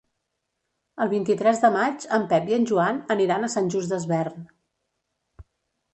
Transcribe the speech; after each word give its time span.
El 1.05 1.11
vint-i-tres 1.11 1.61
de 1.65 1.71
maig 1.75 2.07
en 2.19 2.25
Pep 2.33 2.49
i 2.53 2.57
en 2.59 2.67
Joan 2.71 2.99
aniran 3.17 3.45
a 3.49 3.53
Sant 3.57 3.73
Just 3.75 3.95
Desvern. 3.97 4.45